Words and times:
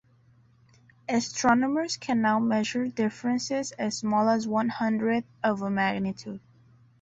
Astronomers 1.07 1.95
can 1.95 2.23
now 2.23 2.39
measure 2.39 2.87
differences 2.87 3.71
as 3.73 3.99
small 3.99 4.29
as 4.29 4.47
one-hundredth 4.47 5.27
of 5.43 5.61
a 5.61 5.69
magnitude. 5.69 6.39